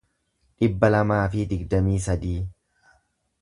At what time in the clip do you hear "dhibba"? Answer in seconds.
0.63-0.89